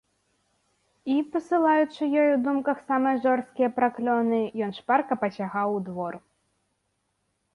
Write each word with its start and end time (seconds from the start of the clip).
І, 1.15 1.17
пасылаючы 1.35 2.03
ёй 2.21 2.29
у 2.37 2.39
думках 2.47 2.77
самыя 2.87 3.21
жорсткія 3.27 3.69
праклёны, 3.77 4.39
ён 4.69 4.75
шпарка 4.79 5.13
пасягаў 5.25 5.69
у 5.77 5.83
двор. 5.91 6.13